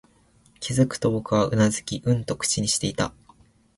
[0.59, 3.13] 気づくと、僕はうなずき、うんと口にしていた